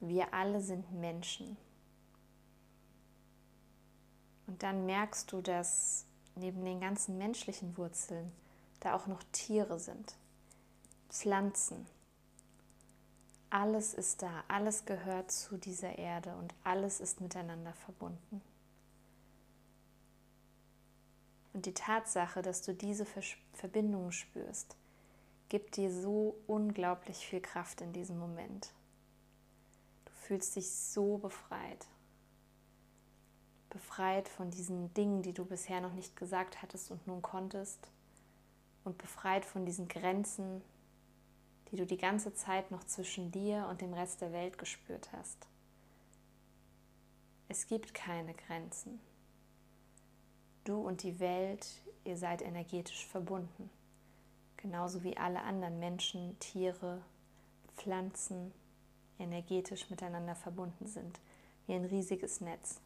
Wir 0.00 0.32
alle 0.34 0.60
sind 0.60 0.92
Menschen. 0.92 1.56
Und 4.46 4.62
dann 4.62 4.86
merkst 4.86 5.32
du, 5.32 5.40
dass 5.40 6.06
neben 6.36 6.64
den 6.64 6.80
ganzen 6.80 7.18
menschlichen 7.18 7.76
Wurzeln 7.76 8.30
da 8.80 8.94
auch 8.94 9.08
noch 9.08 9.22
Tiere 9.32 9.80
sind. 9.80 10.16
Pflanzen. 11.08 11.86
Alles 13.50 13.94
ist 13.94 14.22
da, 14.22 14.44
alles 14.48 14.84
gehört 14.84 15.30
zu 15.30 15.56
dieser 15.56 15.98
Erde 15.98 16.34
und 16.36 16.52
alles 16.64 17.00
ist 17.00 17.20
miteinander 17.20 17.72
verbunden. 17.72 18.42
Und 21.52 21.64
die 21.64 21.72
Tatsache, 21.72 22.42
dass 22.42 22.60
du 22.60 22.74
diese 22.74 23.06
Verbindungen 23.54 24.12
spürst, 24.12 24.76
gibt 25.48 25.76
dir 25.76 25.90
so 25.90 26.36
unglaublich 26.46 27.26
viel 27.26 27.40
Kraft 27.40 27.80
in 27.80 27.92
diesem 27.92 28.18
Moment. 28.18 28.72
Du 30.04 30.12
fühlst 30.12 30.56
dich 30.56 30.70
so 30.70 31.18
befreit. 31.18 31.86
Befreit 33.70 34.28
von 34.28 34.50
diesen 34.50 34.92
Dingen, 34.94 35.22
die 35.22 35.32
du 35.32 35.44
bisher 35.44 35.80
noch 35.80 35.92
nicht 35.92 36.16
gesagt 36.16 36.60
hattest 36.62 36.90
und 36.90 37.06
nun 37.06 37.22
konntest. 37.22 37.88
Und 38.84 38.98
befreit 38.98 39.44
von 39.44 39.64
diesen 39.64 39.88
Grenzen, 39.88 40.62
die 41.76 41.82
du 41.82 41.86
die 41.86 41.98
ganze 41.98 42.32
Zeit 42.32 42.70
noch 42.70 42.84
zwischen 42.84 43.30
dir 43.30 43.66
und 43.68 43.82
dem 43.82 43.92
Rest 43.92 44.22
der 44.22 44.32
Welt 44.32 44.56
gespürt 44.56 45.10
hast. 45.12 45.46
Es 47.48 47.66
gibt 47.66 47.92
keine 47.92 48.32
Grenzen. 48.32 48.98
Du 50.64 50.80
und 50.80 51.02
die 51.02 51.20
Welt, 51.20 51.66
ihr 52.04 52.16
seid 52.16 52.40
energetisch 52.40 53.06
verbunden, 53.06 53.68
genauso 54.56 55.04
wie 55.04 55.18
alle 55.18 55.42
anderen 55.42 55.78
Menschen, 55.78 56.38
Tiere, 56.38 57.02
Pflanzen 57.76 58.52
energetisch 59.18 59.90
miteinander 59.90 60.34
verbunden 60.34 60.86
sind, 60.86 61.20
wie 61.66 61.74
ein 61.74 61.84
riesiges 61.84 62.40
Netz. 62.40 62.80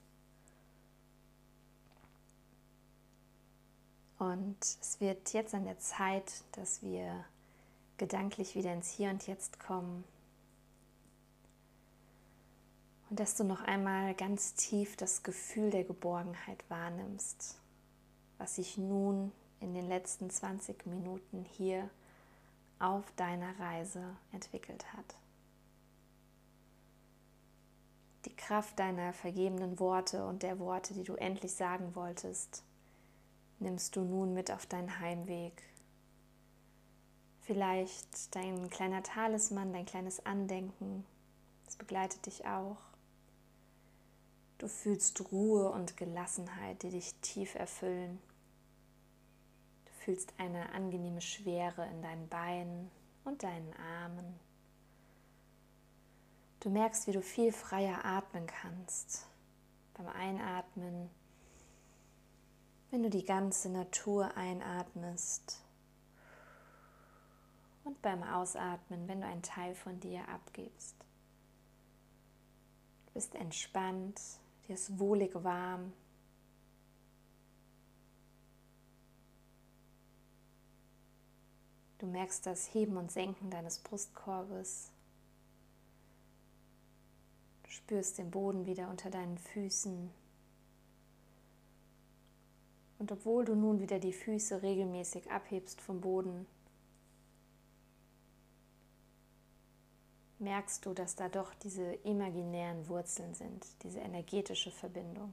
Und 4.18 4.59
es 4.61 5.00
wird 5.00 5.33
jetzt 5.33 5.55
an 5.55 5.64
der 5.64 5.79
Zeit, 5.79 6.42
dass 6.53 6.83
wir 6.83 7.24
gedanklich 8.00 8.54
wieder 8.54 8.72
ins 8.72 8.88
Hier 8.88 9.10
und 9.10 9.26
Jetzt 9.26 9.60
kommen. 9.60 10.04
Und 13.10 13.20
dass 13.20 13.36
du 13.36 13.44
noch 13.44 13.60
einmal 13.60 14.14
ganz 14.14 14.54
tief 14.54 14.96
das 14.96 15.22
Gefühl 15.22 15.70
der 15.70 15.84
Geborgenheit 15.84 16.64
wahrnimmst, 16.70 17.60
was 18.38 18.56
sich 18.56 18.78
nun 18.78 19.32
in 19.60 19.74
den 19.74 19.86
letzten 19.86 20.30
20 20.30 20.86
Minuten 20.86 21.44
hier 21.44 21.90
auf 22.78 23.04
deiner 23.16 23.58
Reise 23.60 24.02
entwickelt 24.32 24.90
hat. 24.94 25.16
Die 28.24 28.34
Kraft 28.34 28.78
deiner 28.78 29.12
vergebenen 29.12 29.78
Worte 29.78 30.24
und 30.26 30.42
der 30.42 30.58
Worte, 30.58 30.94
die 30.94 31.04
du 31.04 31.16
endlich 31.16 31.52
sagen 31.52 31.94
wolltest, 31.94 32.62
nimmst 33.58 33.94
du 33.94 34.00
nun 34.00 34.32
mit 34.32 34.50
auf 34.50 34.64
deinen 34.64 35.00
Heimweg 35.00 35.62
Vielleicht 37.40 38.35
dein 38.35 38.68
kleiner 38.70 39.03
Talisman, 39.03 39.72
dein 39.72 39.87
kleines 39.87 40.24
Andenken, 40.24 41.05
das 41.64 41.76
begleitet 41.76 42.26
dich 42.26 42.46
auch. 42.46 42.76
Du 44.59 44.68
fühlst 44.68 45.33
Ruhe 45.33 45.70
und 45.70 45.96
Gelassenheit, 45.96 46.83
die 46.83 46.90
dich 46.90 47.14
tief 47.22 47.55
erfüllen. 47.55 48.20
Du 49.87 49.92
fühlst 50.05 50.35
eine 50.37 50.72
angenehme 50.72 51.22
Schwere 51.22 51.87
in 51.87 52.03
deinen 52.03 52.29
Beinen 52.29 52.90
und 53.24 53.42
deinen 53.42 53.72
Armen. 53.74 54.38
Du 56.61 56.68
merkst, 56.68 57.07
wie 57.07 57.12
du 57.12 57.22
viel 57.22 57.53
freier 57.53 58.05
atmen 58.05 58.46
kannst. 58.46 59.26
Beim 59.94 60.09
Einatmen, 60.09 61.09
wenn 62.90 63.03
du 63.03 63.09
die 63.09 63.24
ganze 63.24 63.70
Natur 63.70 64.37
einatmest 64.37 65.62
beim 68.02 68.22
Ausatmen, 68.22 69.08
wenn 69.08 69.20
du 69.20 69.26
einen 69.26 69.42
Teil 69.42 69.74
von 69.74 70.00
dir 70.00 70.28
abgibst. 70.28 70.96
Du 73.06 73.14
bist 73.14 73.34
entspannt, 73.34 74.20
Dir 74.70 74.74
ist 74.74 75.00
wohlig 75.00 75.32
warm. 75.34 75.92
Du 81.98 82.06
merkst 82.06 82.46
das 82.46 82.72
Heben 82.72 82.96
und 82.96 83.10
Senken 83.10 83.50
deines 83.50 83.80
Brustkorbes. 83.80 84.92
Du 87.64 87.70
spürst 87.70 88.18
den 88.18 88.30
Boden 88.30 88.64
wieder 88.64 88.88
unter 88.90 89.10
deinen 89.10 89.38
Füßen. 89.38 90.12
Und 93.00 93.10
obwohl 93.10 93.44
du 93.44 93.56
nun 93.56 93.80
wieder 93.80 93.98
die 93.98 94.12
Füße 94.12 94.62
regelmäßig 94.62 95.32
abhebst 95.32 95.80
vom 95.80 96.00
Boden, 96.00 96.46
merkst 100.40 100.85
du, 100.87 100.94
dass 100.94 101.14
da 101.14 101.29
doch 101.29 101.55
diese 101.55 101.92
imaginären 102.05 102.88
Wurzeln 102.88 103.35
sind, 103.35 103.66
diese 103.83 104.00
energetische 104.00 104.70
Verbindung. 104.70 105.33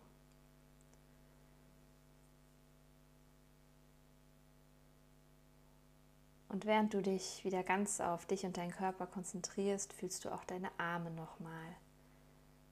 Und 6.50 6.66
während 6.66 6.94
du 6.94 7.02
dich 7.02 7.44
wieder 7.44 7.64
ganz 7.64 8.00
auf 8.00 8.26
dich 8.26 8.46
und 8.46 8.58
deinen 8.58 8.72
Körper 8.72 9.06
konzentrierst, 9.06 9.94
fühlst 9.94 10.26
du 10.26 10.34
auch 10.34 10.44
deine 10.44 10.72
Arme 10.80 11.12
nochmal, 11.12 11.76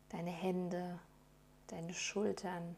deine 0.10 0.32
Hände, 0.32 1.00
deine 1.68 1.94
Schultern. 1.94 2.76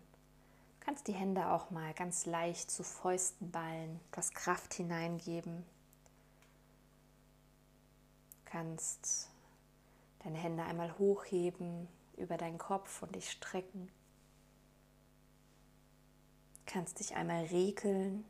Du 0.80 0.86
kannst 0.86 1.08
die 1.08 1.14
Hände 1.14 1.52
auch 1.52 1.70
mal 1.72 1.94
ganz 1.94 2.26
leicht 2.26 2.72
zu 2.72 2.84
Fäusten 2.84 3.52
ballen, 3.52 4.00
etwas 4.12 4.32
Kraft 4.32 4.74
hineingeben. 4.74 5.64
Du 8.44 8.52
kannst 8.52 9.30
deine 10.20 10.38
Hände 10.38 10.64
einmal 10.64 10.98
hochheben 10.98 11.88
über 12.18 12.38
deinen 12.38 12.58
Kopf 12.58 13.02
und 13.04 13.16
dich 13.16 13.32
strecken. 13.32 13.92
Du 16.66 16.74
kannst 16.74 17.00
dich 17.00 17.16
einmal 17.16 17.46
regeln 17.46 18.26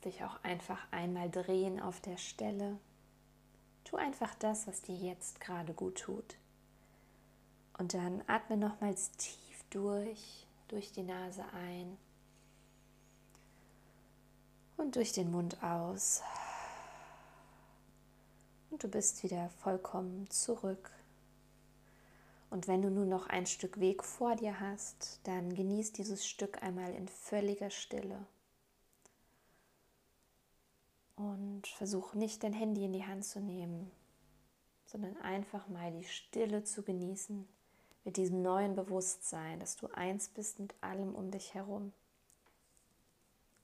kannst 0.00 0.04
dich 0.04 0.24
auch 0.24 0.42
einfach 0.42 0.78
einmal 0.92 1.30
drehen 1.30 1.80
auf 1.80 2.00
der 2.00 2.16
Stelle. 2.16 2.78
Tu 3.84 3.96
einfach 3.96 4.34
das, 4.36 4.66
was 4.66 4.82
dir 4.82 4.94
jetzt 4.94 5.40
gerade 5.40 5.74
gut 5.74 5.98
tut. 5.98 6.36
Und 7.78 7.94
dann 7.94 8.22
atme 8.26 8.56
nochmals 8.56 9.10
tief 9.12 9.64
durch, 9.70 10.46
durch 10.68 10.92
die 10.92 11.02
Nase 11.02 11.44
ein 11.52 11.96
und 14.76 14.96
durch 14.96 15.12
den 15.12 15.30
Mund 15.30 15.62
aus. 15.62 16.22
Du 18.80 18.88
bist 18.88 19.22
wieder 19.22 19.50
vollkommen 19.62 20.30
zurück. 20.30 20.90
Und 22.48 22.66
wenn 22.66 22.80
du 22.80 22.88
nur 22.88 23.04
noch 23.04 23.26
ein 23.26 23.44
Stück 23.44 23.78
Weg 23.78 24.02
vor 24.02 24.36
dir 24.36 24.58
hast, 24.58 25.20
dann 25.24 25.54
genieß 25.54 25.92
dieses 25.92 26.26
Stück 26.26 26.62
einmal 26.62 26.94
in 26.94 27.06
völliger 27.06 27.68
Stille. 27.68 28.26
Und 31.14 31.66
versuch 31.66 32.14
nicht 32.14 32.42
dein 32.42 32.54
Handy 32.54 32.86
in 32.86 32.94
die 32.94 33.04
Hand 33.04 33.26
zu 33.26 33.40
nehmen, 33.40 33.90
sondern 34.86 35.18
einfach 35.18 35.68
mal 35.68 35.92
die 35.92 36.04
Stille 36.04 36.64
zu 36.64 36.82
genießen 36.82 37.46
mit 38.04 38.16
diesem 38.16 38.40
neuen 38.40 38.74
Bewusstsein, 38.74 39.60
dass 39.60 39.76
du 39.76 39.88
eins 39.88 40.30
bist 40.30 40.58
mit 40.58 40.74
allem 40.80 41.14
um 41.14 41.30
dich 41.30 41.52
herum. 41.52 41.92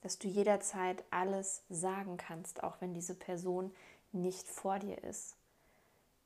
Dass 0.02 0.18
du 0.18 0.28
jederzeit 0.28 1.02
alles 1.10 1.62
sagen 1.70 2.18
kannst, 2.18 2.62
auch 2.62 2.82
wenn 2.82 2.92
diese 2.92 3.14
Person 3.14 3.72
nicht 4.12 4.48
vor 4.48 4.78
dir 4.78 5.02
ist. 5.04 5.36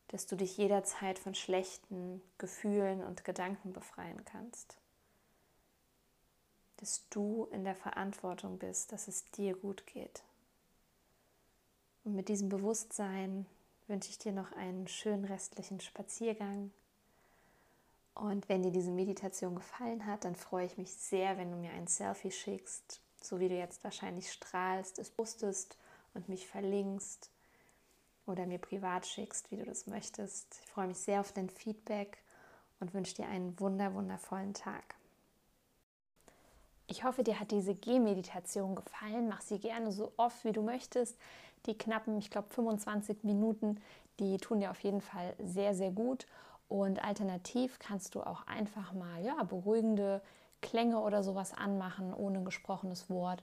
Dass 0.09 0.27
du 0.27 0.37
dich 0.37 0.57
jederzeit 0.57 1.19
von 1.19 1.35
schlechten 1.35 2.21
Gefühlen 2.39 3.03
und 3.03 3.25
Gedanken 3.25 3.73
befreien 3.73 4.25
kannst. 4.25 4.77
Dass 6.79 7.09
du 7.11 7.49
in 7.53 7.65
der 7.65 7.77
Verantwortung 7.77 8.59
bist, 8.59 8.93
dass 8.93 9.09
es 9.09 9.25
dir 9.33 9.55
gut 9.55 9.87
geht. 9.87 10.23
Und 12.05 12.15
mit 12.15 12.29
diesem 12.29 12.49
Bewusstsein 12.49 13.47
wünsche 13.87 14.11
ich 14.11 14.19
dir 14.19 14.33
noch 14.33 14.53
einen 14.53 14.89
schönen 14.89 15.25
restlichen 15.25 15.81
Spaziergang. 15.81 16.73
Und 18.15 18.49
wenn 18.49 18.63
dir 18.63 18.73
diese 18.73 18.91
Meditation 18.91 19.55
gefallen 19.55 20.07
hat, 20.07 20.25
dann 20.25 20.35
freue 20.35 20.67
ich 20.67 20.79
mich 20.79 20.93
sehr, 20.93 21.39
wenn 21.39 21.51
du 21.51 21.57
mir 21.57 21.73
ein 21.73 21.87
Selfie 21.87 22.31
schickst, 22.31 23.01
so 23.21 23.39
wie 23.41 23.49
du 23.49 23.57
jetzt 23.57 23.85
wahrscheinlich 23.85 24.33
strahlst, 24.33 24.99
es 24.99 25.11
postest 25.11 25.77
und 26.15 26.29
mich 26.29 26.47
verlinkst 26.47 27.30
oder 28.27 28.47
mir 28.47 28.59
privat 28.59 29.07
schickst, 29.07 29.51
wie 29.51 29.57
du 29.57 29.65
das 29.65 29.87
möchtest. 29.87 30.61
Ich 30.65 30.71
freue 30.71 30.87
mich 30.87 30.99
sehr 30.99 31.21
auf 31.21 31.33
dein 31.33 31.51
Feedback 31.51 32.19
und 32.81 32.95
wünsche 32.95 33.15
dir 33.15 33.27
einen 33.27 33.59
wunder 33.61 33.95
wundervollen 33.95 34.55
Tag. 34.55 34.95
Ich 36.87 37.05
hoffe, 37.05 37.23
dir 37.23 37.39
hat 37.39 37.53
diese 37.53 37.75
Gehmeditation 37.75 38.75
gefallen. 38.75 39.29
Mach 39.29 39.43
sie 39.43 39.61
gerne 39.61 39.93
so 39.93 40.13
oft, 40.17 40.45
wie 40.45 40.53
du 40.53 40.63
möchtest. 40.63 41.17
Die 41.67 41.79
knappen, 41.79 42.19
ich 42.19 42.31
glaube, 42.31 42.49
25 42.49 43.23
Minuten, 43.23 43.81
die 44.19 44.39
tun 44.39 44.61
dir 44.61 44.71
auf 44.71 44.81
jeden 44.81 45.01
Fall 45.01 45.35
sehr, 45.39 45.75
sehr 45.75 45.93
gut. 45.93 46.27
Und 46.69 47.05
alternativ 47.05 47.79
kannst 47.79 48.15
du 48.15 48.23
auch 48.23 48.47
einfach 48.47 48.93
mal 48.93 49.23
ja, 49.23 49.43
beruhigende 49.45 50.21
Klänge 50.63 50.99
oder 51.01 51.23
sowas 51.23 51.53
anmachen, 51.55 52.13
ohne 52.13 52.43
gesprochenes 52.43 53.09
Wort. 53.09 53.43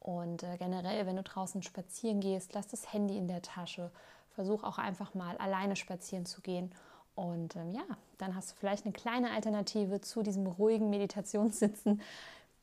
Und 0.00 0.42
äh, 0.42 0.56
generell, 0.56 1.06
wenn 1.06 1.16
du 1.16 1.22
draußen 1.22 1.62
spazieren 1.62 2.20
gehst, 2.20 2.54
lass 2.54 2.68
das 2.68 2.92
Handy 2.92 3.16
in 3.16 3.28
der 3.28 3.42
Tasche. 3.42 3.90
Versuch 4.30 4.64
auch 4.64 4.78
einfach 4.78 5.14
mal 5.14 5.36
alleine 5.36 5.76
spazieren 5.76 6.26
zu 6.26 6.40
gehen. 6.40 6.72
Und 7.14 7.54
ähm, 7.56 7.70
ja, 7.72 7.82
dann 8.18 8.34
hast 8.34 8.50
du 8.50 8.54
vielleicht 8.56 8.86
eine 8.86 8.92
kleine 8.92 9.30
Alternative 9.32 10.00
zu 10.00 10.22
diesem 10.22 10.46
ruhigen 10.46 10.90
Meditationssitzen 10.90 12.00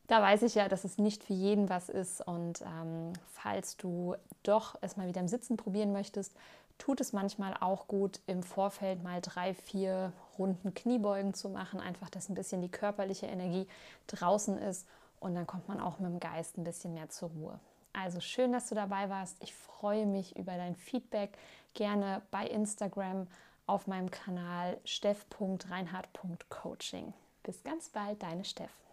da 0.07 0.21
weiß 0.21 0.43
ich 0.43 0.55
ja, 0.55 0.67
dass 0.69 0.85
es 0.85 0.97
nicht 0.97 1.23
für 1.23 1.33
jeden 1.33 1.69
was 1.69 1.89
ist. 1.89 2.25
Und 2.25 2.61
ähm, 2.61 3.13
falls 3.33 3.77
du 3.77 4.15
doch 4.43 4.75
es 4.81 4.97
mal 4.97 5.07
wieder 5.07 5.21
im 5.21 5.27
Sitzen 5.27 5.57
probieren 5.57 5.91
möchtest, 5.91 6.33
tut 6.77 7.01
es 7.01 7.11
manchmal 7.11 7.55
auch 7.59 7.87
gut, 7.87 8.21
im 8.25 8.43
Vorfeld 8.43 9.03
mal 9.03 9.19
drei, 9.21 9.53
vier 9.53 10.13
Runden 10.37 10.73
Kniebeugen 10.73 11.33
zu 11.33 11.49
machen. 11.49 11.81
Einfach, 11.81 12.09
dass 12.09 12.29
ein 12.29 12.35
bisschen 12.35 12.61
die 12.61 12.71
körperliche 12.71 13.25
Energie 13.25 13.67
draußen 14.07 14.57
ist. 14.57 14.87
Und 15.19 15.35
dann 15.35 15.47
kommt 15.47 15.67
man 15.67 15.79
auch 15.79 15.97
mit 15.99 16.11
dem 16.11 16.19
Geist 16.19 16.57
ein 16.57 16.63
bisschen 16.63 16.93
mehr 16.93 17.09
zur 17.09 17.29
Ruhe. 17.29 17.59
Also 17.93 18.19
schön, 18.19 18.51
dass 18.51 18.69
du 18.69 18.75
dabei 18.75 19.09
warst. 19.09 19.41
Ich 19.41 19.51
freue 19.53 20.05
mich 20.05 20.37
über 20.37 20.55
dein 20.55 20.75
Feedback. 20.75 21.35
Gerne 21.73 22.21
bei 22.29 22.45
Instagram 22.45 23.25
auf 23.65 23.87
meinem 23.87 24.11
Kanal 24.11 24.79
steff.reinhard.coaching. 24.85 27.13
Bis 27.43 27.63
ganz 27.63 27.89
bald, 27.89 28.21
deine 28.21 28.45
Steff. 28.45 28.86